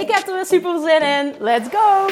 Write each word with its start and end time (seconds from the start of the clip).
Ik 0.00 0.10
heb 0.10 0.26
er 0.26 0.34
weer 0.34 0.46
super 0.46 0.80
zin 0.80 1.02
in. 1.02 1.34
Let's 1.38 1.68
go! 1.68 2.08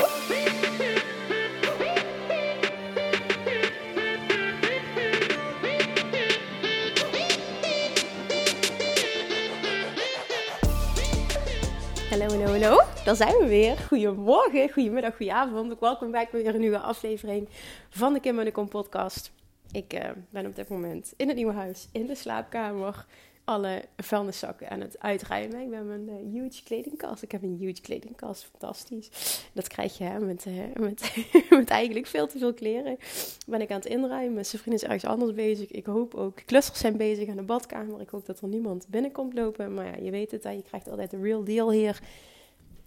Hallo, 12.10 12.28
hallo, 12.28 12.46
hallo. 12.46 12.80
Daar 13.04 13.16
zijn 13.16 13.38
we 13.38 13.46
weer. 13.46 13.76
Goedemorgen, 13.76 14.70
goedemiddag, 14.70 15.16
goedenavond. 15.16 15.78
Welkom 15.80 16.10
bij 16.10 16.28
weer 16.30 16.54
een 16.54 16.60
nieuwe 16.60 16.78
aflevering 16.78 17.48
van 17.88 18.12
de 18.12 18.20
Kim 18.20 18.38
en 18.38 18.44
de 18.44 18.52
Kom 18.52 18.68
podcast. 18.68 19.32
Ik 19.72 19.94
uh, 19.94 20.00
ben 20.30 20.46
op 20.46 20.56
dit 20.56 20.68
moment 20.68 21.12
in 21.16 21.28
het 21.28 21.36
nieuwe 21.36 21.52
huis, 21.52 21.88
in 21.92 22.06
de 22.06 22.14
slaapkamer 22.14 23.06
alle 23.44 23.82
vuilniszakken 23.96 24.70
aan 24.70 24.80
het 24.80 25.00
uitruimen. 25.00 25.60
Ik 25.60 25.70
ben 25.70 25.86
mijn 25.86 26.08
uh, 26.08 26.32
huge 26.32 26.62
kledingkast. 26.62 27.22
Ik 27.22 27.32
heb 27.32 27.42
een 27.42 27.56
huge 27.56 27.80
kledingkast, 27.80 28.44
fantastisch. 28.44 29.08
Dat 29.52 29.68
krijg 29.68 29.98
je 29.98 30.04
hè, 30.04 30.18
met, 30.18 30.44
uh, 30.46 30.62
met, 30.76 31.26
met 31.50 31.70
eigenlijk 31.70 32.06
veel 32.06 32.26
te 32.26 32.38
veel 32.38 32.54
kleren. 32.54 32.98
Ben 33.46 33.60
ik 33.60 33.70
aan 33.70 33.76
het 33.76 33.86
inruimen. 33.86 34.46
Zijn 34.46 34.62
vriend 34.62 34.76
is 34.76 34.84
ergens 34.84 35.04
anders 35.04 35.34
bezig. 35.34 35.70
Ik 35.70 35.86
hoop 35.86 36.14
ook, 36.14 36.44
clusters 36.44 36.78
zijn 36.78 36.96
bezig 36.96 37.28
aan 37.28 37.36
de 37.36 37.42
badkamer. 37.42 38.00
Ik 38.00 38.08
hoop 38.08 38.26
dat 38.26 38.40
er 38.40 38.48
niemand 38.48 38.86
binnenkomt 38.88 39.34
lopen. 39.34 39.74
Maar 39.74 39.86
ja, 39.86 40.04
je 40.04 40.10
weet 40.10 40.30
het, 40.30 40.44
hè, 40.44 40.50
je 40.50 40.62
krijgt 40.62 40.88
altijd 40.88 41.10
de 41.10 41.20
real 41.20 41.44
deal 41.44 41.70
hier 41.70 42.00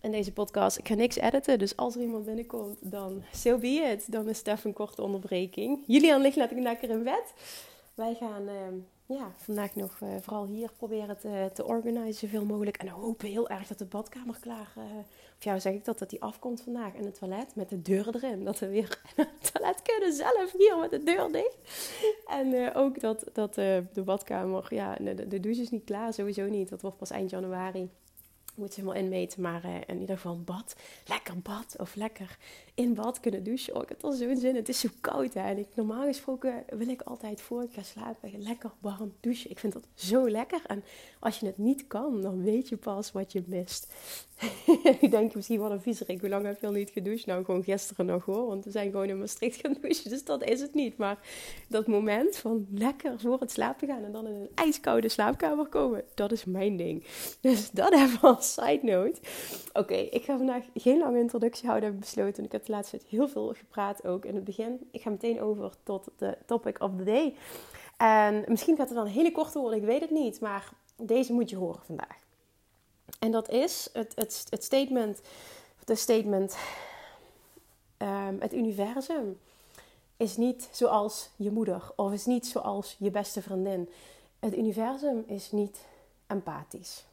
in 0.02 0.12
deze 0.12 0.34
podcast. 0.34 0.78
Ik 0.78 0.88
ga 0.88 0.94
niks 0.94 1.16
editen, 1.16 1.60
dus 1.60 1.76
als 1.76 1.96
er 1.96 2.02
iemand 2.02 2.26
binnenkomt, 2.26 2.92
dan 2.92 3.24
so 3.34 3.58
be 3.58 3.68
it. 3.68 4.12
Dan 4.12 4.30
is 4.30 4.38
het 4.38 4.48
even 4.48 4.70
een 4.70 4.74
korte 4.74 5.02
onderbreking. 5.02 5.84
Julian 5.88 6.22
ligt 6.22 6.36
net 6.36 6.52
lekker 6.52 6.90
in 6.90 7.04
bed. 7.04 7.34
Wij 7.94 8.16
gaan... 8.20 8.42
Uh, 8.42 8.54
ja, 9.08 9.32
vandaag 9.38 9.76
nog 9.76 10.00
uh, 10.04 10.10
vooral 10.22 10.46
hier 10.46 10.72
proberen 10.78 11.18
te, 11.18 11.50
te 11.54 11.66
organiseren 11.66 12.14
zoveel 12.14 12.46
mogelijk. 12.46 12.78
En 12.78 12.88
hopen 12.88 13.28
heel 13.28 13.50
erg 13.50 13.68
dat 13.68 13.78
de 13.78 13.86
badkamer 13.86 14.38
klaar... 14.40 14.74
Uh, 14.78 14.84
of 15.38 15.44
ja, 15.44 15.60
zeg 15.60 15.74
ik 15.74 15.86
dat, 15.86 16.00
dat 16.00 16.10
die 16.10 16.22
afkomt 16.22 16.62
vandaag. 16.62 16.94
En 16.94 17.06
het 17.06 17.20
toilet 17.20 17.56
met 17.56 17.70
de 17.70 17.82
deur 17.82 18.16
erin. 18.16 18.44
Dat 18.44 18.60
we 18.60 18.68
weer 18.68 19.02
het 19.16 19.52
toilet 19.54 19.82
kunnen 19.82 20.14
zelf 20.14 20.52
hier 20.58 20.78
met 20.78 20.90
de 20.90 21.04
deur 21.04 21.32
dicht. 21.32 21.58
En 22.28 22.48
uh, 22.48 22.70
ook 22.74 23.00
dat, 23.00 23.24
dat 23.34 23.54
de 23.54 24.02
badkamer... 24.06 24.66
Ja, 24.70 24.96
de, 24.96 25.40
douche 25.40 25.62
is 25.62 25.70
niet 25.70 25.84
klaar, 25.84 26.14
sowieso 26.14 26.46
niet. 26.46 26.70
Dat 26.70 26.82
wordt 26.82 26.98
pas 26.98 27.10
eind 27.10 27.30
januari 27.30 27.90
moet 28.56 28.74
ze 28.74 28.80
helemaal 28.80 29.04
inmeten. 29.04 29.42
Maar 29.42 29.64
in 29.86 30.00
ieder 30.00 30.16
geval 30.16 30.34
een 30.34 30.44
bad. 30.44 30.76
Lekker 31.06 31.38
bad. 31.38 31.76
Of 31.78 31.96
lekker 31.96 32.38
in 32.78 32.94
bad 32.94 33.20
kunnen 33.20 33.44
douchen. 33.44 33.76
Oh, 33.76 33.82
ik 33.82 33.90
heb 33.90 34.04
al 34.04 34.12
zo'n 34.12 34.38
zin. 34.38 34.56
Het 34.56 34.70
is 34.70 34.80
zo 34.80 34.90
koud. 35.02 35.36
Ik, 35.36 35.68
normaal 35.74 36.06
gesproken 36.06 36.64
wil 36.70 36.88
ik 36.88 37.02
altijd 37.02 37.42
voor 37.42 37.64
ik 37.64 37.74
ga 37.74 37.84
slapen 37.84 38.42
lekker 38.42 38.72
warm 38.80 39.14
douchen. 39.20 39.50
Ik 39.50 39.60
vind 39.60 39.74
dat 39.74 39.88
zo 39.94 40.30
lekker. 40.30 40.62
En 40.68 40.84
als 41.20 41.40
je 41.40 41.46
het 41.46 41.58
niet 41.58 41.88
kan, 41.88 42.22
dan 42.22 42.44
weet 42.44 42.70
je 42.70 42.78
pas 42.78 43.12
wat 43.12 43.32
je 43.32 43.44
mist. 43.46 43.94
ik 45.00 45.12
denk 45.12 45.36
misschien 45.36 45.60
wel 45.60 45.72
een 45.72 45.82
viezerik. 45.82 46.20
Hoe 46.20 46.30
lang 46.30 46.46
heb 46.46 46.62
je 46.62 46.68
al 46.68 46.74
niet 46.74 46.90
gedoucht? 46.90 47.26
Nou, 47.26 47.46
gewoon 47.46 47.64
gisteren 47.64 48.06
nog 48.06 48.26
hoor. 48.26 48.48
Want 48.48 48.66
we 48.66 48.72
zijn 48.72 48.92
gewoon 48.92 49.10
in 49.10 49.20
Maastricht 49.20 49.60
gaan 49.62 49.78
douchen. 49.82 50.10
Dus 50.10 50.24
dat 50.24 50.44
is 50.44 50.62
het 50.62 50.74
niet. 50.74 50.98
Maar 50.98 51.18
dat 51.70 51.88
moment 51.88 52.38
van 52.38 52.68
lekker 52.72 53.20
voor 53.20 53.40
het 53.40 53.52
slapen 53.52 53.88
gaan. 53.88 54.04
En 54.04 54.12
dan 54.12 54.28
in 54.28 54.36
een 54.36 54.50
ijskoude 54.56 55.10
slaapkamer 55.10 55.68
komen. 55.68 56.04
Dat 56.14 56.32
is 56.32 56.46
mijn 56.46 56.78
ding. 56.78 57.04
Dus 57.42 57.72
dat 57.72 57.90
we 57.90 58.18
als 58.22 58.54
side 58.54 58.80
note. 58.82 59.20
Oké, 59.74 59.96
ik 59.96 60.24
ga 60.24 60.38
vandaag 60.38 60.64
geen 60.74 60.98
lange 60.98 61.20
introductie 61.20 61.68
houden. 61.68 61.90
Heb 61.90 62.00
besloten. 62.00 62.44
Ik 62.44 62.52
laatste 62.72 62.98
tijd 62.98 63.10
heel 63.10 63.28
veel 63.28 63.54
gepraat 63.54 64.06
ook 64.06 64.26
in 64.26 64.36
het 64.36 64.44
begin. 64.44 64.90
Ik 64.92 65.02
ga 65.02 65.10
meteen 65.10 65.42
over 65.42 65.74
tot 65.84 66.08
de 66.18 66.38
topic 66.46 66.82
of 66.82 66.92
the 66.98 67.04
day. 67.04 67.36
En 67.98 68.44
misschien 68.48 68.76
gaat 68.76 68.88
het 68.88 68.98
dan 68.98 69.06
een 69.06 69.12
hele 69.12 69.32
korte 69.32 69.60
worden. 69.60 69.80
Ik 69.80 69.86
weet 69.86 70.02
het 70.02 70.12
niet. 70.12 70.40
Maar 70.40 70.70
deze 70.96 71.34
moet 71.34 71.50
je 71.50 71.56
horen 71.56 71.82
vandaag. 71.86 72.18
En 73.20 73.32
dat 73.32 73.50
is 73.50 73.90
het, 73.94 74.14
het, 74.16 74.48
het 74.50 74.64
statement, 74.64 75.22
de 75.86 75.96
statement, 75.96 76.58
um, 77.98 78.38
het 78.40 78.54
universum 78.54 79.40
is 80.18 80.38
niet 80.38 80.70
zoals 80.72 81.30
je 81.36 81.52
moeder 81.52 81.92
of 81.96 82.12
is 82.14 82.26
niet 82.26 82.48
zoals 82.48 82.96
je 83.00 83.12
beste 83.12 83.42
vriendin. 83.42 83.90
Het 84.40 84.58
universum 84.58 85.24
is 85.28 85.52
niet 85.52 85.78
empathisch. 86.28 87.06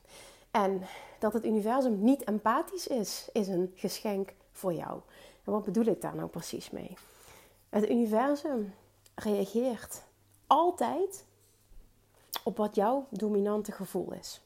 En 0.51 0.83
dat 1.19 1.33
het 1.33 1.45
universum 1.45 2.03
niet 2.03 2.25
empathisch 2.25 2.87
is, 2.87 3.29
is 3.33 3.49
een 3.49 3.73
geschenk 3.75 4.33
voor 4.55 4.75
jou. 4.75 5.01
En 5.45 5.53
wat 5.53 5.65
bedoel 5.65 5.85
ik 5.85 6.01
daar 6.01 6.17
nou 6.17 6.29
precies 6.29 6.71
mee? 6.71 6.97
Het 7.69 7.91
universum 7.91 8.75
reageert 9.15 10.03
altijd 10.47 11.25
op 12.45 12.57
wat 12.57 12.75
jouw 12.75 13.07
dominante 13.11 13.73
gevoel 13.73 14.13
is. 14.13 14.41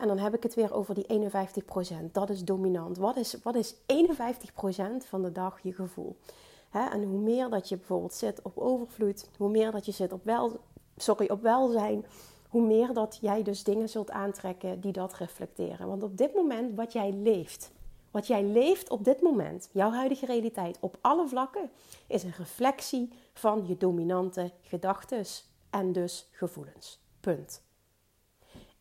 En 0.00 0.08
dan 0.08 0.18
heb 0.18 0.34
ik 0.34 0.42
het 0.42 0.54
weer 0.54 0.74
over 0.74 0.94
die 0.94 1.30
51%. 1.30 2.12
Dat 2.12 2.30
is 2.30 2.44
dominant. 2.44 2.96
Wat 2.96 3.16
is, 3.16 3.36
wat 3.42 3.54
is 3.54 3.74
51% 3.74 3.76
van 5.08 5.22
de 5.22 5.32
dag 5.32 5.60
je 5.62 5.72
gevoel? 5.72 6.16
En 6.70 7.02
hoe 7.02 7.20
meer 7.20 7.50
dat 7.50 7.68
je 7.68 7.76
bijvoorbeeld 7.76 8.14
zit 8.14 8.42
op 8.42 8.58
overvloed, 8.58 9.28
hoe 9.36 9.50
meer 9.50 9.70
dat 9.70 9.86
je 9.86 9.92
zit 9.92 10.12
op, 10.12 10.24
wel, 10.24 10.60
sorry, 10.96 11.28
op 11.30 11.42
welzijn, 11.42 12.04
hoe 12.48 12.66
meer 12.66 12.92
dat 12.92 13.18
jij 13.20 13.42
dus 13.42 13.64
dingen 13.64 13.88
zult 13.88 14.10
aantrekken 14.10 14.80
die 14.80 14.92
dat 14.92 15.14
reflecteren. 15.14 15.88
Want 15.88 16.02
op 16.02 16.16
dit 16.16 16.34
moment 16.34 16.76
wat 16.76 16.92
jij 16.92 17.12
leeft, 17.12 17.70
wat 18.14 18.26
jij 18.26 18.44
leeft 18.44 18.90
op 18.90 19.04
dit 19.04 19.20
moment, 19.20 19.68
jouw 19.72 19.90
huidige 19.90 20.26
realiteit 20.26 20.78
op 20.80 20.98
alle 21.00 21.28
vlakken, 21.28 21.70
is 22.06 22.22
een 22.22 22.34
reflectie 22.38 23.12
van 23.32 23.64
je 23.66 23.76
dominante 23.76 24.50
gedachten 24.62 25.24
en 25.70 25.92
dus 25.92 26.28
gevoelens. 26.30 27.00
Punt. 27.20 27.62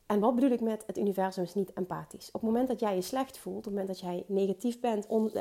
En 0.06 0.20
wat 0.20 0.36
bedoel 0.36 0.52
ik 0.52 0.62
met 0.62 0.84
het 0.86 0.98
universum 0.98 1.44
is 1.44 1.54
niet 1.54 1.74
empathisch? 1.74 2.28
Op 2.28 2.34
het 2.34 2.44
moment 2.44 2.68
dat 2.68 2.80
jij 2.80 2.96
je 2.96 3.02
slecht 3.02 3.38
voelt, 3.38 3.58
op 3.58 3.64
het 3.64 3.74
moment 3.74 3.88
dat 3.88 4.00
jij 4.00 4.24
negatief 4.28 4.80
bent, 4.80 5.08
on, 5.08 5.32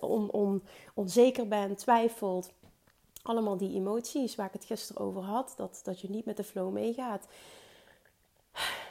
on, 0.00 0.30
on, 0.30 0.62
onzeker 0.94 1.48
bent, 1.48 1.78
twijfelt, 1.78 2.52
allemaal 3.22 3.56
die 3.56 3.74
emoties 3.74 4.34
waar 4.34 4.46
ik 4.46 4.52
het 4.52 4.64
gisteren 4.64 5.02
over 5.02 5.22
had, 5.22 5.54
dat, 5.56 5.80
dat 5.82 6.00
je 6.00 6.10
niet 6.10 6.24
met 6.24 6.36
de 6.36 6.44
flow 6.44 6.72
meegaat. 6.72 7.26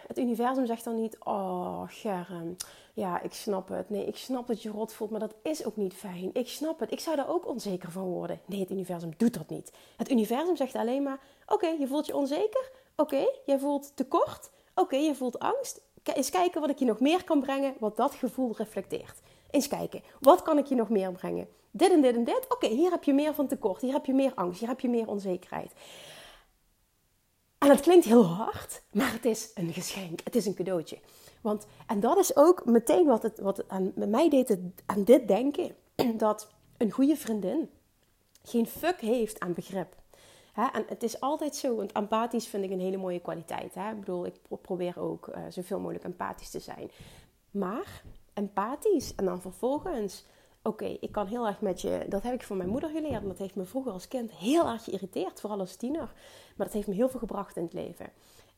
Het 0.07 0.17
universum 0.17 0.65
zegt 0.65 0.83
dan 0.83 0.95
niet, 0.95 1.17
oh 1.19 1.81
Germ, 1.87 2.55
ja 2.93 3.21
ik 3.21 3.33
snap 3.33 3.69
het. 3.69 3.89
Nee, 3.89 4.05
ik 4.05 4.17
snap 4.17 4.47
dat 4.47 4.61
je 4.61 4.69
rot 4.69 4.93
voelt, 4.93 5.11
maar 5.11 5.19
dat 5.19 5.35
is 5.43 5.65
ook 5.65 5.75
niet 5.75 5.93
fijn. 5.93 6.29
Ik 6.33 6.49
snap 6.49 6.79
het, 6.79 6.91
ik 6.91 6.99
zou 6.99 7.15
daar 7.15 7.29
ook 7.29 7.47
onzeker 7.47 7.91
van 7.91 8.03
worden. 8.03 8.39
Nee, 8.45 8.59
het 8.59 8.71
universum 8.71 9.13
doet 9.17 9.33
dat 9.33 9.49
niet. 9.49 9.71
Het 9.97 10.11
universum 10.11 10.55
zegt 10.55 10.75
alleen 10.75 11.03
maar, 11.03 11.19
oké, 11.47 11.67
je 11.67 11.87
voelt 11.87 12.05
je 12.05 12.15
onzeker. 12.15 12.71
Oké, 12.95 13.25
jij 13.45 13.59
voelt 13.59 13.91
tekort. 13.95 14.49
Oké, 14.75 14.95
je 14.95 15.15
voelt 15.15 15.39
angst. 15.39 15.81
Eens 16.03 16.29
kijken 16.29 16.61
wat 16.61 16.69
ik 16.69 16.79
je 16.79 16.85
nog 16.85 16.99
meer 16.99 17.23
kan 17.23 17.39
brengen, 17.39 17.73
wat 17.79 17.97
dat 17.97 18.13
gevoel 18.13 18.53
reflecteert. 18.57 19.19
Eens 19.49 19.67
kijken, 19.67 20.01
wat 20.19 20.41
kan 20.41 20.57
ik 20.57 20.65
je 20.65 20.75
nog 20.75 20.89
meer 20.89 21.11
brengen? 21.11 21.47
Dit 21.71 21.91
en 21.91 22.01
dit 22.01 22.15
en 22.15 22.23
dit. 22.23 22.45
Oké, 22.49 22.67
hier 22.67 22.91
heb 22.91 23.03
je 23.03 23.13
meer 23.13 23.33
van 23.33 23.47
tekort, 23.47 23.81
hier 23.81 23.93
heb 23.93 24.05
je 24.05 24.13
meer 24.13 24.31
angst, 24.35 24.59
hier 24.59 24.69
heb 24.69 24.79
je 24.79 24.89
meer 24.89 25.07
onzekerheid. 25.07 25.71
En 27.61 27.69
het 27.69 27.79
klinkt 27.79 28.05
heel 28.05 28.25
hard, 28.25 28.81
maar 28.91 29.11
het 29.11 29.25
is 29.25 29.51
een 29.53 29.73
geschenk, 29.73 30.19
het 30.23 30.35
is 30.35 30.45
een 30.45 30.53
cadeautje. 30.53 30.99
Want, 31.41 31.67
en 31.87 31.99
dat 31.99 32.17
is 32.17 32.35
ook 32.35 32.65
meteen 32.65 33.05
wat 33.05 33.23
het, 33.23 33.39
wat 33.39 33.69
aan 33.69 33.91
mij 33.95 34.29
deed 34.29 34.47
het, 34.47 34.59
aan 34.85 35.03
dit 35.03 35.27
denken, 35.27 35.75
dat 36.17 36.51
een 36.77 36.91
goede 36.91 37.15
vriendin 37.15 37.69
geen 38.43 38.67
fuck 38.67 38.99
heeft 38.99 39.39
aan 39.39 39.53
begrip. 39.53 39.95
En 40.53 40.85
het 40.87 41.03
is 41.03 41.19
altijd 41.19 41.55
zo, 41.55 41.75
want 41.75 41.91
empathisch 41.91 42.47
vind 42.47 42.63
ik 42.63 42.71
een 42.71 42.79
hele 42.79 42.97
mooie 42.97 43.19
kwaliteit. 43.19 43.75
Ik 43.75 43.99
bedoel, 43.99 44.25
ik 44.25 44.35
probeer 44.61 44.99
ook 44.99 45.27
uh, 45.27 45.35
zoveel 45.49 45.79
mogelijk 45.79 46.03
empathisch 46.03 46.49
te 46.49 46.59
zijn. 46.59 46.91
Maar 47.51 48.03
empathisch 48.33 49.15
en 49.15 49.25
dan 49.25 49.41
vervolgens, 49.41 50.25
oké, 50.63 50.85
ik 50.85 51.11
kan 51.11 51.27
heel 51.27 51.47
erg 51.47 51.61
met 51.61 51.81
je, 51.81 52.05
dat 52.09 52.23
heb 52.23 52.33
ik 52.33 52.43
van 52.43 52.57
mijn 52.57 52.69
moeder 52.69 52.89
geleerd. 52.89 53.23
Dat 53.23 53.37
heeft 53.37 53.55
me 53.55 53.65
vroeger 53.65 53.91
als 53.91 54.07
kind 54.07 54.31
heel 54.31 54.67
erg 54.67 54.83
geïrriteerd, 54.83 55.39
vooral 55.39 55.59
als 55.59 55.75
tiener. 55.75 56.13
Maar 56.55 56.65
dat 56.65 56.75
heeft 56.75 56.87
me 56.87 56.93
heel 56.93 57.09
veel 57.09 57.19
gebracht 57.19 57.55
in 57.55 57.63
het 57.63 57.73
leven. 57.73 58.09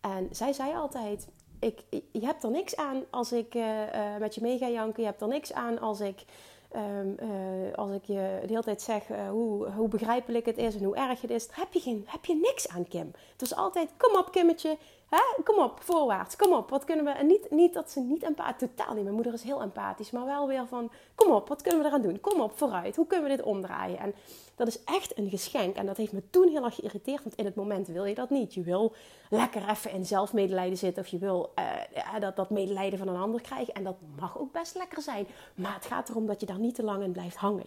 En 0.01 0.27
zij 0.31 0.53
zei 0.53 0.75
altijd, 0.75 1.27
ik, 1.59 1.83
je 2.11 2.25
hebt 2.25 2.43
er 2.43 2.51
niks 2.51 2.75
aan 2.75 3.03
als 3.09 3.31
ik 3.31 3.55
uh, 3.55 3.93
uh, 3.93 4.17
met 4.19 4.35
je 4.35 4.41
mee 4.41 4.57
ga 4.57 4.69
janken. 4.69 5.03
Je 5.03 5.09
hebt 5.09 5.21
er 5.21 5.27
niks 5.27 5.53
aan 5.53 5.79
als 5.79 5.99
ik 5.99 6.25
Um, 6.75 7.15
uh, 7.21 7.73
als 7.75 7.91
ik 7.91 8.03
je 8.03 8.39
de 8.41 8.47
hele 8.47 8.63
tijd 8.63 8.81
zeg 8.81 9.09
uh, 9.09 9.29
hoe, 9.29 9.69
hoe 9.69 9.87
begrijpelijk 9.87 10.45
het 10.45 10.57
is 10.57 10.75
en 10.75 10.83
hoe 10.83 10.95
erg 10.95 11.21
het 11.21 11.29
is, 11.29 11.47
heb 11.51 11.73
je, 11.73 11.79
geen, 11.79 12.03
heb 12.07 12.25
je 12.25 12.35
niks 12.35 12.67
aan, 12.67 12.87
Kim. 12.87 13.11
Het 13.31 13.49
was 13.49 13.55
altijd, 13.55 13.89
kom 13.97 14.17
op, 14.17 14.31
Kimmetje. 14.31 14.77
Hè? 15.09 15.43
Kom 15.43 15.63
op, 15.63 15.79
voorwaarts. 15.81 16.35
Kom 16.35 16.53
op, 16.53 16.69
wat 16.69 16.83
kunnen 16.83 17.05
we... 17.05 17.11
En 17.11 17.27
niet, 17.27 17.51
niet 17.51 17.73
dat 17.73 17.91
ze 17.91 17.99
niet 17.99 18.23
empathisch... 18.23 18.69
Totaal 18.75 18.93
niet. 18.93 19.03
Mijn 19.03 19.15
moeder 19.15 19.33
is 19.33 19.43
heel 19.43 19.61
empathisch. 19.61 20.11
Maar 20.11 20.25
wel 20.25 20.47
weer 20.47 20.67
van... 20.67 20.91
Kom 21.15 21.31
op, 21.31 21.47
wat 21.47 21.61
kunnen 21.61 21.81
we 21.81 21.87
eraan 21.87 22.01
doen? 22.01 22.19
Kom 22.21 22.41
op, 22.41 22.57
vooruit. 22.57 22.95
Hoe 22.95 23.07
kunnen 23.07 23.29
we 23.29 23.35
dit 23.35 23.45
omdraaien? 23.45 23.99
En 23.99 24.13
dat 24.55 24.67
is 24.67 24.83
echt 24.83 25.17
een 25.17 25.29
geschenk. 25.29 25.75
En 25.75 25.85
dat 25.85 25.97
heeft 25.97 26.11
me 26.11 26.21
toen 26.29 26.49
heel 26.49 26.63
erg 26.63 26.75
geïrriteerd. 26.75 27.23
Want 27.23 27.35
in 27.35 27.45
het 27.45 27.55
moment 27.55 27.87
wil 27.87 28.05
je 28.05 28.15
dat 28.15 28.29
niet. 28.29 28.53
Je 28.53 28.61
wil 28.61 28.93
lekker 29.29 29.69
even 29.69 29.91
in 29.91 30.05
zelfmedelijden 30.05 30.77
zitten. 30.77 31.03
Of 31.03 31.09
je 31.09 31.17
wil 31.17 31.53
uh, 31.59 32.19
dat, 32.19 32.35
dat 32.35 32.49
medelijden 32.49 32.99
van 32.99 33.07
een 33.07 33.21
ander 33.21 33.41
krijgen. 33.41 33.73
En 33.73 33.83
dat 33.83 33.95
mag 34.19 34.39
ook 34.39 34.51
best 34.51 34.75
lekker 34.75 35.01
zijn. 35.01 35.27
Maar 35.55 35.73
het 35.73 35.85
gaat 35.85 36.09
erom 36.09 36.25
dat 36.25 36.39
je 36.39 36.45
daar 36.45 36.59
niet 36.59 36.75
te 36.75 36.83
lang 36.83 37.03
in 37.03 37.11
blijft 37.11 37.35
hangen. 37.35 37.65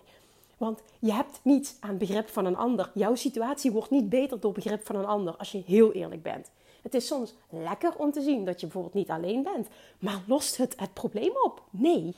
Want 0.57 0.83
je 0.99 1.13
hebt 1.13 1.41
niets 1.43 1.77
aan 1.81 1.99
begrip 1.99 2.29
van 2.29 2.45
een 2.45 2.57
ander. 2.57 2.91
Jouw 2.95 3.15
situatie 3.15 3.73
wordt 3.73 3.91
niet 3.91 4.09
beter 4.09 4.41
door 4.41 4.53
begrip 4.53 4.87
van 4.87 4.97
een 4.97 5.07
ander 5.07 5.37
als 5.37 5.53
je 5.53 5.63
heel 5.67 5.93
eerlijk 5.93 6.23
bent. 6.23 6.51
Het 6.83 6.95
is 6.95 7.07
soms 7.07 7.35
lekker 7.49 7.97
om 7.97 8.13
te 8.13 8.21
zien 8.21 8.45
dat 8.45 8.61
je 8.61 8.67
bijvoorbeeld 8.67 8.95
niet 8.95 9.11
alleen 9.11 9.43
bent. 9.43 9.69
Maar 9.99 10.23
lost 10.27 10.57
het 10.57 10.75
het 10.77 10.93
probleem 10.93 11.33
op? 11.43 11.63
Nee. 11.71 12.15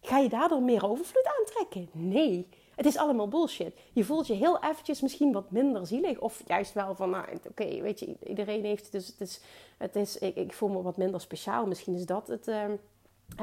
Ga 0.00 0.18
je 0.18 0.28
daardoor 0.28 0.62
meer 0.62 0.88
overvloed 0.88 1.28
aantrekken? 1.38 1.88
Nee. 1.92 2.48
Het 2.76 2.86
is 2.86 2.96
allemaal 2.96 3.28
bullshit. 3.28 3.74
Je 3.92 4.04
voelt 4.04 4.26
je 4.26 4.34
heel 4.34 4.62
eventjes 4.62 5.00
misschien 5.00 5.32
wat 5.32 5.50
minder 5.50 5.86
zielig. 5.86 6.18
Of 6.18 6.42
juist 6.46 6.72
wel 6.72 6.94
van, 6.94 7.10
nou, 7.10 7.24
oké, 7.48 7.80
weet 7.80 8.00
je, 8.00 8.16
iedereen 8.26 8.64
heeft 8.64 8.82
het. 8.82 8.92
Dus 8.92 9.06
het 9.06 9.20
is, 9.20 9.40
het 9.76 9.96
is 9.96 10.18
ik, 10.18 10.36
ik 10.36 10.52
voel 10.52 10.68
me 10.68 10.82
wat 10.82 10.96
minder 10.96 11.20
speciaal. 11.20 11.66
Misschien 11.66 11.94
is 11.94 12.06
dat 12.06 12.28
het. 12.28 12.48
Uh, 12.48 12.64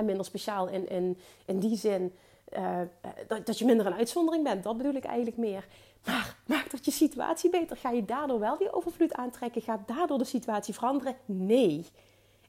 minder 0.03 0.25
speciaal 0.25 0.68
in, 0.68 0.89
in, 0.89 1.18
in 1.45 1.59
die 1.59 1.77
zin 1.77 2.13
uh, 2.57 2.80
dat, 3.27 3.45
dat 3.45 3.59
je 3.59 3.65
minder 3.65 3.85
een 3.85 3.94
uitzondering 3.94 4.44
bent. 4.44 4.63
Dat 4.63 4.77
bedoel 4.77 4.94
ik 4.94 5.03
eigenlijk 5.03 5.38
meer. 5.38 5.68
Maar 6.06 6.38
maakt 6.45 6.71
dat 6.71 6.86
je 6.86 6.91
situatie 6.91 7.50
beter? 7.50 7.77
Ga 7.77 7.89
je 7.89 8.06
daardoor 8.06 8.39
wel 8.39 8.57
die 8.57 8.74
overvloed 8.74 9.13
aantrekken? 9.13 9.62
Gaat 9.62 9.88
daardoor 9.88 10.18
de 10.18 10.24
situatie 10.24 10.74
veranderen? 10.74 11.15
Nee. 11.25 11.86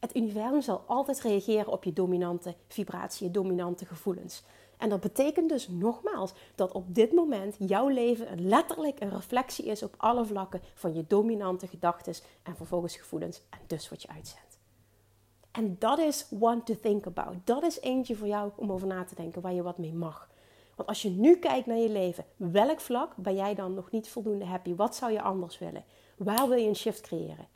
Het 0.01 0.17
universum 0.17 0.61
zal 0.61 0.85
altijd 0.87 1.21
reageren 1.21 1.73
op 1.73 1.85
je 1.85 1.93
dominante 1.93 2.55
vibratie, 2.69 3.27
je 3.27 3.33
dominante 3.33 3.87
gevoelens. 3.87 4.43
En 4.85 4.91
dat 4.91 5.01
betekent 5.01 5.49
dus 5.49 5.69
nogmaals 5.69 6.33
dat 6.55 6.73
op 6.73 6.95
dit 6.95 7.13
moment 7.13 7.57
jouw 7.59 7.89
leven 7.89 8.47
letterlijk 8.47 9.01
een 9.01 9.11
reflectie 9.11 9.65
is 9.65 9.83
op 9.83 9.95
alle 9.97 10.25
vlakken 10.25 10.61
van 10.75 10.95
je 10.95 11.05
dominante 11.07 11.67
gedachten 11.67 12.15
en 12.43 12.57
vervolgens 12.57 12.97
gevoelens 12.97 13.43
en 13.51 13.59
dus 13.67 13.89
wat 13.89 14.03
je 14.03 14.09
uitzendt. 14.09 14.59
En 15.53 15.77
dat 15.79 15.99
is 15.99 16.27
one 16.41 16.63
to 16.63 16.75
think 16.81 17.07
about. 17.07 17.37
Dat 17.45 17.63
is 17.63 17.81
eentje 17.81 18.17
voor 18.17 18.27
jou 18.27 18.51
om 18.57 18.73
over 18.73 18.87
na 18.87 19.05
te 19.05 19.15
denken 19.15 19.43
waar 19.43 19.53
je 19.53 19.63
wat 19.63 19.79
mee 19.79 19.93
mag. 19.93 20.29
Want 20.75 20.89
als 20.89 21.03
je 21.03 21.11
nu 21.11 21.37
kijkt 21.37 21.67
naar 21.67 21.79
je 21.79 21.91
leven, 21.91 22.25
welk 22.37 22.81
vlak 22.81 23.17
ben 23.17 23.35
jij 23.35 23.55
dan 23.55 23.75
nog 23.75 23.91
niet 23.91 24.09
voldoende 24.09 24.45
happy? 24.45 24.75
Wat 24.75 24.97
zou 24.97 25.13
je 25.13 25.23
anders 25.23 25.59
willen? 25.59 25.85
Waar 26.17 26.49
wil 26.49 26.59
je 26.59 26.69
een 26.69 26.77
shift 26.77 27.01
creëren? 27.01 27.49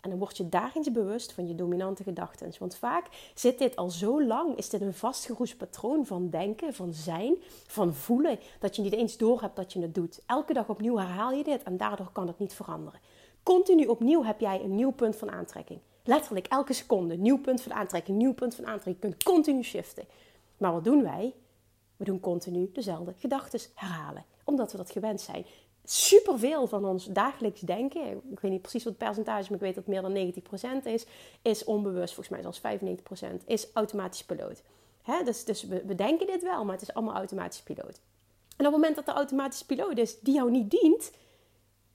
En 0.00 0.10
dan 0.10 0.18
word 0.18 0.36
je 0.36 0.48
daar 0.48 0.72
eens 0.74 0.92
bewust 0.92 1.32
van 1.32 1.46
je 1.46 1.54
dominante 1.54 2.02
gedachten. 2.02 2.52
Want 2.58 2.76
vaak 2.76 3.06
zit 3.34 3.58
dit 3.58 3.76
al 3.76 3.90
zo 3.90 4.22
lang, 4.22 4.56
is 4.56 4.68
dit 4.68 4.80
een 4.80 4.94
vastgeroest 4.94 5.56
patroon 5.56 6.06
van 6.06 6.30
denken, 6.30 6.74
van 6.74 6.92
zijn, 6.92 7.36
van 7.66 7.94
voelen, 7.94 8.38
dat 8.58 8.76
je 8.76 8.82
niet 8.82 8.92
eens 8.92 9.16
doorhebt 9.16 9.56
dat 9.56 9.72
je 9.72 9.80
het 9.80 9.94
doet. 9.94 10.20
Elke 10.26 10.52
dag 10.52 10.68
opnieuw 10.68 10.96
herhaal 10.96 11.32
je 11.32 11.44
dit 11.44 11.62
en 11.62 11.76
daardoor 11.76 12.10
kan 12.12 12.26
het 12.26 12.38
niet 12.38 12.52
veranderen. 12.52 13.00
Continu 13.42 13.86
opnieuw 13.86 14.24
heb 14.24 14.40
jij 14.40 14.60
een 14.64 14.74
nieuw 14.74 14.90
punt 14.90 15.16
van 15.16 15.30
aantrekking. 15.30 15.80
Letterlijk 16.04 16.46
elke 16.46 16.72
seconde, 16.72 17.16
nieuw 17.16 17.38
punt 17.38 17.60
van 17.62 17.72
aantrekking, 17.72 18.18
nieuw 18.18 18.34
punt 18.34 18.54
van 18.54 18.66
aantrekking. 18.66 18.96
Je 18.96 19.08
kunt 19.08 19.22
continu 19.22 19.62
shiften. 19.62 20.04
Maar 20.56 20.72
wat 20.72 20.84
doen 20.84 21.02
wij? 21.02 21.34
We 21.96 22.04
doen 22.04 22.20
continu 22.20 22.70
dezelfde 22.72 23.14
gedachten 23.18 23.60
herhalen, 23.74 24.24
omdat 24.44 24.72
we 24.72 24.76
dat 24.76 24.90
gewend 24.90 25.20
zijn. 25.20 25.46
Superveel 25.90 26.66
van 26.66 26.84
ons 26.84 27.04
dagelijks 27.04 27.60
denken, 27.60 28.22
ik 28.30 28.40
weet 28.40 28.50
niet 28.50 28.62
precies 28.62 28.84
wat 28.84 28.92
het 28.92 29.02
percentage 29.02 29.42
maar 29.42 29.58
ik 29.58 29.64
weet 29.64 29.74
dat 29.74 29.86
meer 29.86 30.02
dan 30.02 30.32
90% 30.82 30.84
is, 30.84 31.06
is 31.42 31.64
onbewust, 31.64 32.14
volgens 32.14 32.28
mij 32.28 32.42
zelfs 32.42 32.60
95%, 33.40 33.44
is 33.46 33.68
automatisch 33.72 34.24
piloot. 34.24 34.62
He, 35.02 35.24
dus 35.24 35.44
dus 35.44 35.62
we, 35.62 35.82
we 35.86 35.94
denken 35.94 36.26
dit 36.26 36.42
wel, 36.42 36.64
maar 36.64 36.74
het 36.74 36.82
is 36.82 36.94
allemaal 36.94 37.14
automatisch 37.14 37.62
piloot. 37.62 38.00
En 38.56 38.66
op 38.66 38.72
het 38.72 38.80
moment 38.80 38.96
dat 38.96 39.06
de 39.06 39.12
automatische 39.12 39.66
piloot 39.66 39.98
is 39.98 40.20
die 40.20 40.34
jou 40.34 40.50
niet 40.50 40.70
dient, 40.70 41.10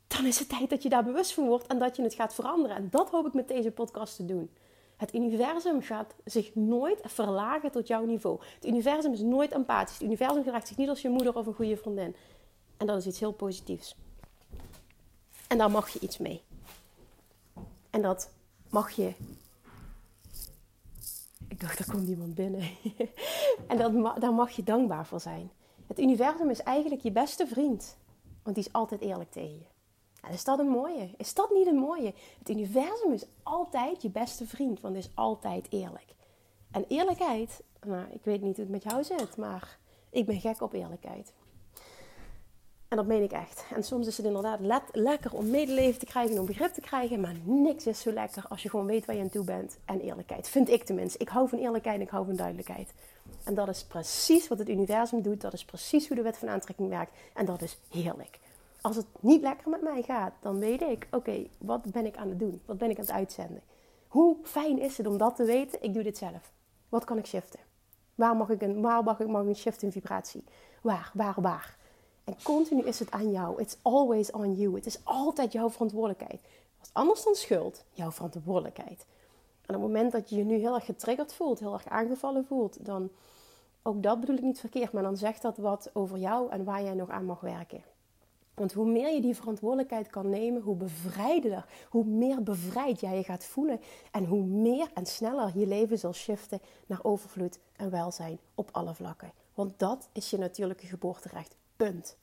dan 0.08 0.26
is 0.26 0.40
het 0.40 0.50
tijd 0.50 0.70
dat 0.70 0.84
je 0.84 0.90
daar 0.90 1.04
bewust 1.04 1.34
van 1.34 1.48
wordt 1.48 1.68
en 1.68 1.80
dat 1.80 1.96
je 1.96 2.02
het 2.02 2.14
gaat 2.14 2.34
veranderen. 2.34 2.76
En 2.78 2.88
dat 2.92 3.10
hoop 3.10 3.28
ik 3.28 3.34
met 3.34 3.48
deze 3.48 3.72
podcast 3.72 4.16
te 4.16 4.26
doen. 4.26 4.50
Het 4.98 5.14
universum 5.14 5.82
gaat 5.82 6.16
zich 6.26 6.56
nooit 6.56 7.00
verlagen 7.04 7.72
tot 7.72 7.88
jouw 7.88 8.06
niveau. 8.06 8.40
Het 8.56 8.66
universum 8.66 9.14
is 9.14 9.20
nooit 9.22 9.52
empathisch. 9.52 9.94
Het 9.94 10.04
universum 10.04 10.44
gedraagt 10.44 10.68
zich 10.68 10.78
niet 10.78 10.90
als 10.90 11.02
je 11.02 11.10
moeder 11.10 11.36
of 11.36 11.46
een 11.46 11.54
goede 11.54 11.78
vriendin. 11.78 12.16
En 12.84 12.90
dat 12.90 12.98
is 12.98 13.08
iets 13.08 13.20
heel 13.20 13.32
positiefs. 13.32 13.96
En 15.48 15.58
daar 15.58 15.72
mag 15.72 15.90
je 15.90 16.00
iets 16.00 16.18
mee. 16.18 16.44
En 17.90 18.02
dat 18.02 18.30
mag 18.70 18.92
je. 18.92 19.14
Ik 21.48 21.60
dacht, 21.60 21.80
er 21.80 21.92
komt 21.92 22.08
iemand 22.08 22.36
binnen. 22.36 22.62
en 23.68 23.78
dat, 23.78 24.22
daar 24.22 24.34
mag 24.34 24.52
je 24.52 24.64
dankbaar 24.64 25.06
voor 25.06 25.20
zijn. 25.20 25.52
Het 25.88 26.00
universum 26.00 26.50
is 26.50 26.62
eigenlijk 26.62 27.02
je 27.02 27.12
beste 27.12 27.48
vriend. 27.48 27.98
Want 28.42 28.56
die 28.56 28.66
is 28.66 28.74
altijd 28.74 29.02
eerlijk 29.02 29.32
tegen 29.32 29.54
je 29.54 29.66
is 30.32 30.44
dat 30.44 30.60
een 30.60 30.70
mooie? 30.70 31.10
Is 31.18 31.34
dat 31.34 31.50
niet 31.54 31.68
een 31.68 31.76
mooie? 31.76 32.14
Het 32.40 32.50
universum 32.50 33.12
is 33.12 33.26
altijd 33.44 34.02
je 34.02 34.10
beste 34.10 34.46
vriend, 34.46 34.82
want 34.82 34.96
het 34.96 35.06
is 35.06 35.12
altijd 35.14 35.68
eerlijk. 35.70 36.16
En 36.72 36.86
eerlijkheid, 36.88 37.64
nou, 37.86 38.06
ik 38.12 38.24
weet 38.24 38.42
niet 38.42 38.56
hoe 38.56 38.66
het 38.66 38.74
met 38.74 38.84
jou 38.84 39.04
zit, 39.04 39.38
maar 39.38 39.78
ik 40.10 40.26
ben 40.26 40.40
gek 40.40 40.62
op 40.62 40.74
eerlijkheid. 40.74 41.34
En 42.94 43.00
dat 43.00 43.08
meen 43.08 43.24
ik 43.24 43.32
echt. 43.32 43.66
En 43.76 43.84
soms 43.84 44.08
is 44.08 44.18
het 44.18 44.26
inderdaad 44.26 44.60
lekker 44.92 45.34
om 45.34 45.50
medeleven 45.50 46.00
te 46.00 46.06
krijgen, 46.06 46.40
om 46.40 46.46
begrip 46.46 46.74
te 46.74 46.82
krijgen, 46.82 47.20
maar 47.22 47.36
niks 47.44 47.88
is 47.88 48.02
zo 48.02 48.12
lekker 48.12 48.46
als 48.50 48.64
je 48.64 48.70
gewoon 48.70 48.86
weet 48.86 49.06
waar 49.06 49.16
je 49.16 49.22
aan 49.22 49.30
toe 49.30 49.46
bent. 49.46 49.78
En 49.86 50.00
eerlijkheid, 50.00 50.50
vind 50.50 50.70
ik 50.70 50.84
tenminste. 50.84 51.18
Ik 51.18 51.30
hou 51.30 51.50
van 51.50 51.60
eerlijkheid 51.60 51.96
en 51.96 52.02
ik 52.02 52.10
hou 52.10 52.26
van 52.26 52.36
duidelijkheid. 52.36 52.94
En 53.44 53.54
dat 53.54 53.68
is 53.68 53.84
precies 53.84 54.48
wat 54.48 54.60
het 54.60 54.70
universum 54.70 55.22
doet. 55.22 55.42
Dat 55.42 55.54
is 55.54 55.66
precies 55.66 56.08
hoe 56.08 56.16
de 56.16 56.24
wet 56.24 56.38
van 56.38 56.50
aantrekking 56.50 56.90
werkt. 56.90 57.12
En 57.34 57.46
dat 57.46 57.62
is 57.62 57.78
heerlijk 57.90 58.40
als 58.82 58.96
het 58.96 59.06
niet 59.20 59.42
lekker 59.42 59.70
met 59.70 59.82
mij 59.82 60.02
gaat, 60.02 60.34
dan 60.40 60.60
weet 60.60 60.82
ik, 60.82 61.08
oké, 61.12 61.48
wat 61.58 61.92
ben 61.92 62.06
ik 62.06 62.16
aan 62.16 62.30
het 62.30 62.40
doen? 62.40 62.62
Wat 62.66 62.78
ben 62.78 62.90
ik 62.90 62.98
aan 62.98 63.06
het 63.06 63.14
uitzenden? 63.14 63.62
Hoe 64.08 64.38
fijn 64.44 64.80
is 64.80 64.98
het 64.98 65.08
om 65.08 65.18
dat 65.18 65.36
te 65.36 65.44
weten? 65.44 65.84
Ik 65.84 65.94
doe 65.94 66.04
dit 66.04 66.18
zelf. 66.18 66.52
Wat 66.90 67.04
kan 67.04 67.18
ik 67.18 67.26
shiften? 67.26 67.60
Waar 68.16 68.36
mag 68.36 68.50
ik 68.50 68.62
een, 68.62 68.82
waar 68.82 69.04
mag 69.04 69.20
ik, 69.20 69.28
mag 69.28 69.46
een 69.46 69.56
shift 69.56 69.82
in 69.82 69.92
vibratie? 69.92 70.44
Waar, 70.82 71.12
waar, 71.14 71.42
waar? 71.42 71.82
En 72.24 72.36
continu 72.44 72.84
is 72.84 73.00
het 73.00 73.12
aan 73.12 73.32
jou. 73.32 73.62
It's 73.62 73.78
always 73.82 74.32
on 74.32 74.56
you. 74.56 74.76
Het 74.76 74.86
is 74.86 75.00
altijd 75.04 75.52
jouw 75.52 75.70
verantwoordelijkheid. 75.70 76.42
Wat 76.80 76.90
anders 76.94 77.24
dan 77.24 77.36
schuld, 77.36 77.84
jouw 77.92 78.12
verantwoordelijkheid. 78.12 79.06
En 79.66 79.76
op 79.76 79.82
het 79.82 79.92
moment 79.92 80.12
dat 80.12 80.30
je 80.30 80.36
je 80.36 80.44
nu 80.44 80.56
heel 80.56 80.76
erg 80.76 80.86
getriggerd 80.86 81.34
voelt, 81.34 81.60
heel 81.60 81.74
erg 81.74 81.88
aangevallen 81.88 82.46
voelt, 82.46 82.86
dan, 82.86 83.10
ook 83.82 84.04
dat 84.04 84.20
bedoel 84.20 84.36
ik 84.36 84.44
niet 84.44 84.60
verkeerd, 84.60 84.92
maar 84.92 85.04
dan 85.04 85.18
zegt 85.18 85.42
dat 85.42 85.58
wat 85.58 85.90
over 85.94 86.18
jou 86.18 86.52
en 86.52 86.64
waar 86.64 86.84
jij 86.84 86.94
nog 86.94 87.10
aan 87.10 87.26
mag 87.26 87.40
werken. 87.40 87.84
Want 88.54 88.74
hoe 88.74 88.86
meer 88.86 89.14
je 89.14 89.22
die 89.22 89.36
verantwoordelijkheid 89.36 90.08
kan 90.08 90.30
nemen, 90.30 90.62
hoe 90.62 90.76
bevrijder, 90.76 91.66
hoe 91.90 92.06
meer 92.06 92.44
bevrijd 92.44 93.00
jij 93.00 93.16
je 93.16 93.24
gaat 93.24 93.46
voelen. 93.46 93.80
En 94.12 94.26
hoe 94.26 94.44
meer 94.44 94.92
en 94.94 95.06
sneller 95.06 95.52
je 95.58 95.68
leven 95.68 96.00
zal 96.00 96.14
shiften 96.14 96.62
naar 96.86 97.00
overvloed 97.04 97.60
en 97.76 97.90
welzijn 97.90 98.40
op 98.56 98.70
alle 98.72 98.94
vlakken. 98.94 99.32
Want 99.54 99.80
dat 99.80 100.10
is 100.12 100.30
je 100.30 100.38
natuurlijke 100.38 100.86
geboorterecht. 100.86 101.56
Punt. 101.76 102.18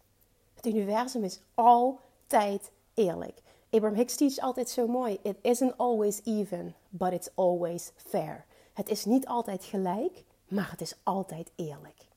Het 0.60 0.74
universum 0.74 1.24
is 1.24 1.40
altijd 1.54 2.70
eerlijk. 2.94 3.42
Abraham 3.70 3.98
Hicks 3.98 4.16
teach 4.16 4.38
altijd 4.38 4.70
zo 4.70 4.86
mooi: 4.86 5.18
It 5.22 5.36
isn't 5.42 5.76
always 5.76 6.20
even, 6.24 6.74
but 6.88 7.12
it's 7.12 7.30
always 7.34 7.92
fair. 7.96 8.44
Het 8.72 8.88
is 8.88 9.04
niet 9.04 9.26
altijd 9.26 9.64
gelijk, 9.64 10.24
maar 10.48 10.70
het 10.70 10.80
is 10.80 10.94
altijd 11.02 11.50
eerlijk. 11.56 12.08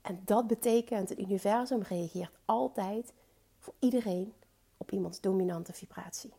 En 0.00 0.22
dat 0.24 0.46
betekent, 0.46 1.08
het 1.08 1.18
universum 1.18 1.82
reageert 1.82 2.32
altijd 2.44 3.12
voor 3.58 3.74
iedereen 3.78 4.32
op 4.76 4.90
iemands 4.90 5.20
dominante 5.20 5.72
vibratie. 5.72 6.32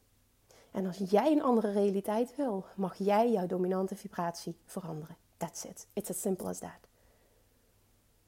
En 0.71 0.85
als 0.85 0.97
jij 0.97 1.31
een 1.31 1.43
andere 1.43 1.71
realiteit 1.71 2.35
wil, 2.35 2.65
mag 2.75 2.95
jij 2.97 3.31
jouw 3.31 3.47
dominante 3.47 3.95
vibratie 3.95 4.55
veranderen. 4.65 5.17
That's 5.37 5.63
it. 5.63 5.87
It's 5.93 6.09
as 6.09 6.21
simple 6.21 6.47
as 6.47 6.59
that. 6.59 6.79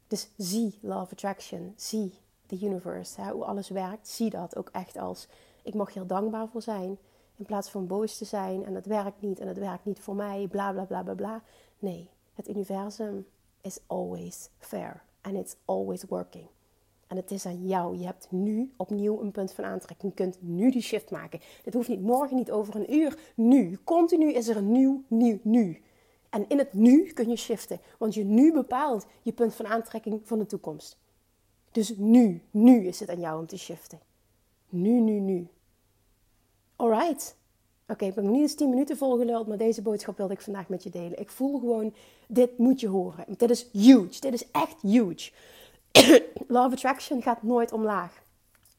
Dus 0.08 0.30
zie 0.38 0.78
Law 0.82 1.02
of 1.02 1.12
Attraction, 1.12 1.74
zie 1.76 2.14
the 2.46 2.66
universe, 2.66 3.22
hoe 3.32 3.46
alles 3.46 3.70
werkt. 3.70 4.08
Zie 4.08 4.30
dat 4.30 4.56
ook 4.56 4.70
echt 4.72 4.98
als 4.98 5.28
ik 5.64 5.74
mag 5.74 5.94
hier 5.94 6.08
dankbaar 6.08 6.48
voor 6.48 6.62
zijn. 6.62 6.98
In 7.36 7.46
plaats 7.46 7.70
van 7.70 7.88
boos 7.88 8.18
te 8.18 8.26
zijn 8.26 8.66
en 8.66 8.76
het 8.76 8.86
werkt 8.86 9.22
niet 9.22 9.40
en 9.40 9.48
het 9.48 9.58
werkt 9.58 9.86
niet 9.86 10.00
voor 10.00 10.16
mij, 10.16 10.48
bla 10.48 10.72
bla 10.72 10.84
bla 10.84 11.04
bla 11.04 11.14
bla. 11.14 11.44
Nee, 11.80 12.10
het 12.34 12.50
universum 12.50 13.26
is 13.62 13.80
always 13.88 14.50
fair 14.58 15.04
and 15.22 15.36
it's 15.36 15.56
always 15.66 16.04
working. 16.04 16.48
En 17.08 17.18
het 17.18 17.32
is 17.32 17.46
aan 17.46 17.68
jou. 17.68 17.98
Je 17.98 18.06
hebt 18.06 18.28
nu 18.32 18.74
opnieuw 18.78 19.22
een 19.22 19.32
punt 19.32 19.54
van 19.54 19.64
aantrekking. 19.64 20.12
Je 20.16 20.24
kunt 20.24 20.38
nu 20.42 20.72
die 20.72 20.82
shift 20.82 21.12
maken. 21.12 21.40
Dit 21.64 21.74
hoeft 21.74 21.88
niet 21.88 22.02
morgen, 22.02 22.36
niet 22.36 22.52
over 22.52 22.76
een 22.76 22.94
uur. 22.94 23.20
Nu. 23.36 23.80
Continu 23.84 24.34
is 24.34 24.48
er 24.48 24.58
een 24.58 24.72
nieuw, 24.72 25.04
nieuw, 25.08 25.40
nu. 25.42 25.82
En 26.30 26.46
in 26.48 26.58
het 26.58 26.74
nu 26.74 27.12
kun 27.14 27.30
je 27.30 27.36
shiften. 27.36 27.80
Want 27.98 28.14
je 28.14 28.24
nu 28.24 28.54
bepaalt 28.54 29.06
je 29.22 29.34
punt 29.34 29.56
van 29.56 29.68
aantrekking 29.68 30.22
van 30.24 30.40
de 30.40 30.46
toekomst. 30.46 30.98
Dus 31.76 31.94
nu, 31.98 32.42
nu 32.52 32.86
is 32.86 33.00
het 33.00 33.10
aan 33.10 33.20
jou 33.20 33.40
om 33.40 33.48
te 33.48 33.58
shiften. 33.58 34.00
Nu, 34.70 35.00
nu, 35.00 35.20
nu. 35.20 35.48
Alright. 36.76 37.36
Oké, 37.88 38.06
ik 38.06 38.16
ben 38.16 38.32
niet 38.32 38.42
eens 38.42 38.56
10 38.56 38.70
minuten 38.70 38.98
volgeluld, 38.98 39.48
maar 39.48 39.58
deze 39.58 39.82
boodschap 39.82 40.18
wilde 40.18 40.34
ik 40.34 40.42
vandaag 40.42 40.70
met 40.70 40.84
je 40.84 40.90
delen. 40.90 41.20
Ik 41.20 41.30
voel 41.30 41.60
gewoon, 41.60 41.94
dit 42.28 42.58
moet 42.58 42.80
je 42.80 42.88
horen. 42.88 43.26
Dit 43.38 43.50
is 43.50 43.68
huge. 43.72 44.20
Dit 44.20 44.34
is 44.34 44.52
echt 44.52 44.82
huge. 44.82 45.32
Love 46.48 46.76
attraction 46.76 47.22
gaat 47.22 47.44
nooit 47.44 47.72
omlaag. 47.72 48.24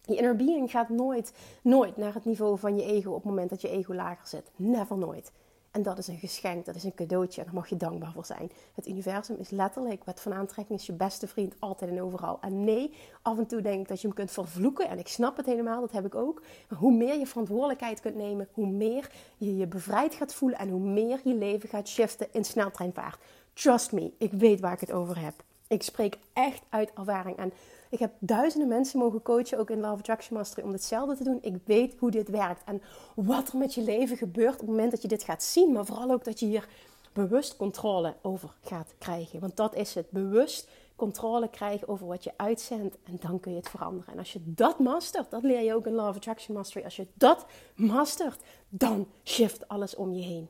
Je 0.02 0.16
inner 0.16 0.36
being 0.36 0.70
gaat 0.70 0.88
nooit, 0.88 1.32
nooit 1.62 1.96
naar 1.96 2.14
het 2.14 2.24
niveau 2.24 2.58
van 2.58 2.76
je 2.76 2.84
ego 2.84 3.08
op 3.10 3.16
het 3.16 3.24
moment 3.24 3.50
dat 3.50 3.60
je 3.60 3.68
ego 3.68 3.94
lager 3.94 4.26
zit. 4.26 4.50
Never 4.56 4.98
nooit. 4.98 5.32
En 5.76 5.82
dat 5.82 5.98
is 5.98 6.08
een 6.08 6.18
geschenk, 6.18 6.64
dat 6.64 6.74
is 6.74 6.84
een 6.84 6.94
cadeautje 6.94 7.40
en 7.40 7.46
daar 7.46 7.54
mag 7.54 7.68
je 7.68 7.76
dankbaar 7.76 8.12
voor 8.12 8.24
zijn. 8.24 8.50
Het 8.74 8.88
universum 8.88 9.36
is 9.38 9.50
letterlijk, 9.50 10.04
wet 10.04 10.20
van 10.20 10.34
aantrekking 10.34 10.78
is 10.78 10.86
je 10.86 10.92
beste 10.92 11.26
vriend 11.26 11.54
altijd 11.58 11.90
en 11.90 12.02
overal. 12.02 12.38
En 12.40 12.64
nee, 12.64 12.92
af 13.22 13.38
en 13.38 13.46
toe 13.46 13.60
denk 13.60 13.80
ik 13.80 13.88
dat 13.88 14.00
je 14.00 14.06
hem 14.06 14.16
kunt 14.16 14.30
vervloeken 14.30 14.88
en 14.88 14.98
ik 14.98 15.08
snap 15.08 15.36
het 15.36 15.46
helemaal, 15.46 15.80
dat 15.80 15.92
heb 15.92 16.06
ik 16.06 16.14
ook. 16.14 16.42
Maar 16.68 16.78
hoe 16.78 16.92
meer 16.92 17.18
je 17.18 17.26
verantwoordelijkheid 17.26 18.00
kunt 18.00 18.16
nemen, 18.16 18.48
hoe 18.52 18.66
meer 18.66 19.10
je 19.36 19.56
je 19.56 19.66
bevrijd 19.66 20.14
gaat 20.14 20.34
voelen 20.34 20.58
en 20.58 20.68
hoe 20.68 20.80
meer 20.80 21.20
je 21.24 21.34
leven 21.34 21.68
gaat 21.68 21.88
shiften 21.88 22.26
in 22.32 22.44
sneltreinvaart. 22.44 23.18
Trust 23.52 23.92
me, 23.92 24.12
ik 24.18 24.32
weet 24.32 24.60
waar 24.60 24.72
ik 24.72 24.80
het 24.80 24.92
over 24.92 25.20
heb. 25.20 25.34
Ik 25.68 25.82
spreek 25.82 26.18
echt 26.32 26.62
uit 26.68 26.92
ervaring 26.94 27.36
en 27.36 27.52
ik 27.90 27.98
heb 27.98 28.12
duizenden 28.18 28.68
mensen 28.68 28.98
mogen 28.98 29.22
coachen, 29.22 29.58
ook 29.58 29.70
in 29.70 29.80
Love 29.80 29.98
Attraction 29.98 30.36
Mastery, 30.36 30.66
om 30.66 30.72
hetzelfde 30.72 31.16
te 31.16 31.24
doen. 31.24 31.38
Ik 31.42 31.56
weet 31.64 31.94
hoe 31.98 32.10
dit 32.10 32.28
werkt 32.28 32.62
en 32.64 32.82
wat 33.14 33.48
er 33.48 33.58
met 33.58 33.74
je 33.74 33.82
leven 33.82 34.16
gebeurt 34.16 34.52
op 34.52 34.60
het 34.60 34.68
moment 34.68 34.90
dat 34.90 35.02
je 35.02 35.08
dit 35.08 35.22
gaat 35.22 35.42
zien. 35.42 35.72
Maar 35.72 35.86
vooral 35.86 36.10
ook 36.10 36.24
dat 36.24 36.40
je 36.40 36.46
hier 36.46 36.68
bewust 37.12 37.56
controle 37.56 38.14
over 38.22 38.54
gaat 38.60 38.94
krijgen. 38.98 39.40
Want 39.40 39.56
dat 39.56 39.74
is 39.74 39.94
het, 39.94 40.10
bewust 40.10 40.68
controle 40.96 41.50
krijgen 41.50 41.88
over 41.88 42.06
wat 42.06 42.24
je 42.24 42.32
uitzendt. 42.36 42.96
En 43.04 43.16
dan 43.20 43.40
kun 43.40 43.52
je 43.52 43.58
het 43.58 43.68
veranderen. 43.68 44.12
En 44.12 44.18
als 44.18 44.32
je 44.32 44.40
dat 44.44 44.78
mastert, 44.78 45.30
dat 45.30 45.42
leer 45.42 45.62
je 45.62 45.74
ook 45.74 45.86
in 45.86 45.94
Love 45.94 46.16
Attraction 46.16 46.56
Mastery. 46.56 46.84
Als 46.84 46.96
je 46.96 47.06
dat 47.14 47.46
mastert, 47.74 48.42
dan 48.68 49.08
shift 49.24 49.68
alles 49.68 49.94
om 49.94 50.12
je 50.12 50.22
heen. 50.22 50.48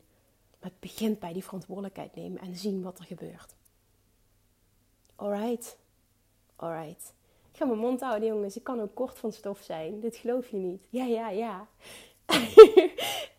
Maar 0.60 0.70
het 0.70 0.80
begint 0.80 1.18
bij 1.18 1.32
die 1.32 1.44
verantwoordelijkheid 1.44 2.14
nemen 2.14 2.40
en 2.40 2.56
zien 2.56 2.82
wat 2.82 2.98
er 2.98 3.04
gebeurt. 3.04 3.55
Alright. 5.16 5.76
Alright. 6.56 7.14
Ik 7.52 7.62
ga 7.62 7.64
mijn 7.64 7.78
mond 7.78 8.00
houden, 8.00 8.28
jongens. 8.28 8.56
Ik 8.56 8.64
kan 8.64 8.80
ook 8.80 8.94
kort 8.94 9.18
van 9.18 9.32
stof 9.32 9.60
zijn. 9.62 10.00
Dit 10.00 10.16
geloof 10.16 10.48
je 10.48 10.56
niet. 10.56 10.86
Ja, 10.90 11.04
ja, 11.04 11.30
ja. 11.30 11.66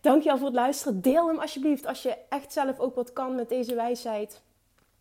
Dankjewel 0.01 0.37
voor 0.37 0.47
het 0.47 0.55
luisteren. 0.55 1.01
Deel 1.01 1.27
hem 1.27 1.39
alsjeblieft 1.39 1.85
als 1.85 2.03
je 2.03 2.17
echt 2.29 2.53
zelf 2.53 2.79
ook 2.79 2.95
wat 2.95 3.13
kan 3.13 3.35
met 3.35 3.49
deze 3.49 3.75
wijsheid. 3.75 4.41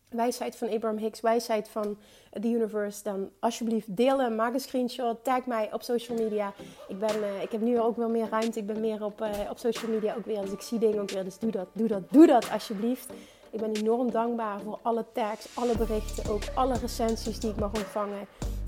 Wijsheid 0.09 0.57
van 0.57 0.69
Abraham 0.69 0.99
Hicks, 0.99 1.21
wijsheid 1.21 1.69
van 1.69 1.99
The 2.41 2.49
Universe. 2.49 3.03
Dan 3.03 3.31
alsjeblieft 3.39 3.97
deel 3.97 4.21
hem, 4.21 4.35
maak 4.35 4.55
een 4.55 4.61
screenshot, 4.61 5.25
tag 5.25 5.47
mij 5.47 5.73
op 5.73 5.83
social 5.83 6.19
media. 6.19 6.53
Ik, 6.89 6.99
ben, 6.99 7.17
uh, 7.17 7.43
ik 7.43 7.53
heb 7.53 7.61
nu 7.61 7.81
ook 7.81 7.97
wel 7.97 8.09
meer 8.09 8.29
ruimte. 8.29 8.59
Ik 8.59 8.67
ben 8.67 8.81
meer 8.81 9.05
op, 9.05 9.21
uh, 9.21 9.51
op 9.51 9.59
social 9.59 9.91
media 9.91 10.15
ook 10.15 10.25
weer. 10.25 10.41
Dus 10.41 10.53
ik 10.53 10.61
zie 10.61 10.79
dingen 10.79 11.01
ook 11.01 11.11
weer. 11.11 11.25
Dus 11.25 11.39
doe 11.39 11.51
dat, 11.51 11.69
doe 11.73 11.89
dat, 11.89 12.03
doe 12.11 12.27
dat 12.27 12.51
alsjeblieft. 12.51 13.13
Ik 13.57 13.63
ben 13.63 13.75
enorm 13.75 14.11
dankbaar 14.11 14.61
voor 14.61 14.79
alle 14.83 15.05
tags, 15.13 15.47
alle 15.55 15.77
berichten, 15.77 16.33
ook 16.33 16.43
alle 16.55 16.79
recensies 16.79 17.39
die 17.39 17.51
ik 17.51 17.57
mag 17.57 17.73
ontvangen. 17.75 18.27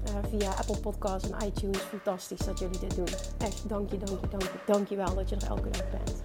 Uh, 0.09 0.15
via 0.31 0.51
Apple 0.51 0.79
Podcasts 0.81 1.31
en 1.31 1.47
iTunes. 1.47 1.79
Fantastisch 1.79 2.39
dat 2.39 2.59
jullie 2.59 2.79
dit 2.79 2.97
doen. 2.97 3.07
Echt, 3.39 3.69
dank 3.69 3.91
je, 3.91 3.99
dank 3.99 4.21
je, 4.21 4.29
dank 4.29 4.43
je, 4.43 4.59
dank 4.67 4.89
je 4.89 4.97
wel 4.97 5.15
dat 5.15 5.29
je 5.29 5.37
er 5.37 5.49
elke 5.49 5.71
dag 5.71 5.91
bent. 5.91 6.23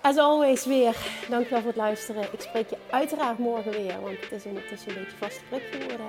As 0.00 0.16
always 0.16 0.64
weer, 0.66 0.96
dankjewel 1.28 1.58
voor 1.58 1.68
het 1.68 1.76
luisteren. 1.76 2.22
Ik 2.22 2.40
spreek 2.40 2.70
je 2.70 2.76
uiteraard 2.90 3.38
morgen 3.38 3.70
weer, 3.70 4.00
want 4.02 4.20
het 4.20 4.32
is 4.32 4.44
is 4.44 4.86
een 4.86 4.94
beetje 4.94 5.16
vaste 5.18 5.42
geworden. 5.50 6.06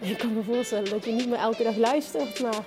Hè? 0.00 0.06
Ik 0.06 0.18
kan 0.18 0.34
me 0.34 0.42
voorstellen 0.42 0.90
dat 0.90 1.04
je 1.04 1.12
niet 1.12 1.28
meer 1.28 1.38
elke 1.38 1.62
dag 1.62 1.76
luistert, 1.76 2.40
maar 2.40 2.64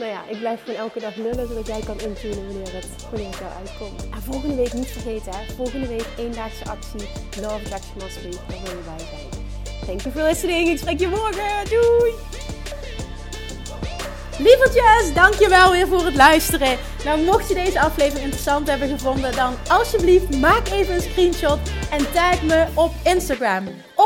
nou 0.00 0.12
ja, 0.12 0.22
ik 0.28 0.38
blijf 0.38 0.60
gewoon 0.64 0.78
elke 0.78 1.00
dag 1.00 1.14
lullen, 1.14 1.48
zodat 1.48 1.66
jij 1.66 1.80
kan 1.80 2.00
intunen 2.00 2.46
wanneer 2.46 2.72
het, 2.72 2.86
wanneer 3.10 3.30
jou 3.30 3.52
uitkomt. 3.58 4.08
En 4.14 4.22
volgende 4.22 4.54
week 4.54 4.72
niet 4.72 4.86
vergeten, 4.86 5.32
hè? 5.32 5.54
volgende 5.54 5.86
week 5.86 6.06
eendaagse 6.18 6.64
actie, 6.64 7.08
Love 7.40 7.54
Attraction 7.54 7.98
Mastery, 7.98 8.30
daar 8.30 8.60
wil 8.64 8.76
je 8.78 8.84
bij 8.84 9.06
zijn. 9.06 9.28
Thank 9.86 10.00
you 10.00 10.14
for 10.14 10.22
listening, 10.22 10.68
ik 10.68 10.78
spreek 10.78 11.00
je 11.00 11.08
morgen, 11.08 11.68
doei! 11.70 12.12
Lievertjes, 14.38 15.14
dankjewel 15.14 15.70
weer 15.70 15.88
voor 15.88 16.04
het 16.04 16.16
luisteren. 16.16 16.78
Nou, 17.04 17.20
mocht 17.20 17.48
je 17.48 17.54
deze 17.54 17.80
aflevering 17.80 18.24
interessant 18.24 18.68
hebben 18.68 18.88
gevonden, 18.88 19.32
dan 19.36 19.54
alsjeblieft 19.68 20.40
maak 20.40 20.68
even 20.68 20.94
een 20.94 21.00
screenshot 21.00 21.58
en 21.90 22.12
tag 22.12 22.42
me 22.42 22.66
op 22.74 22.92
Instagram. 23.04 23.64